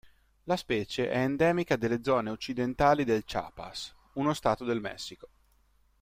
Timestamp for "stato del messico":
4.33-5.29